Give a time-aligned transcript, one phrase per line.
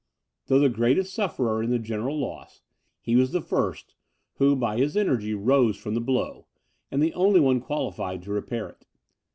[0.47, 2.63] Though the greatest sufferer in the general loss,
[3.01, 3.93] he was the first
[4.37, 6.47] who by his energy rose from the blow,
[6.89, 8.87] and the only one qualified to repair it.